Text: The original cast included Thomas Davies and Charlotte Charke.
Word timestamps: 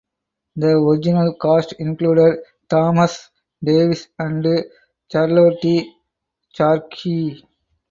The 0.55 0.69
original 0.79 1.35
cast 1.39 1.73
included 1.73 2.39
Thomas 2.67 3.29
Davies 3.63 4.07
and 4.17 4.43
Charlotte 5.11 5.63
Charke. 6.57 7.43